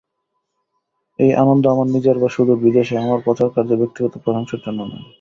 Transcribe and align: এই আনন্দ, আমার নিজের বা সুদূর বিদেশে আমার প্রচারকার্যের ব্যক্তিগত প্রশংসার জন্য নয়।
এই 1.19 1.31
আনন্দ, 1.35 1.63
আমার 1.67 1.87
নিজের 1.95 2.17
বা 2.19 2.29
সুদূর 2.29 2.57
বিদেশে 2.65 2.95
আমার 2.97 3.19
প্রচারকার্যের 3.25 3.81
ব্যক্তিগত 3.81 4.13
প্রশংসার 4.23 4.63
জন্য 4.65 4.79
নয়। 4.83 5.05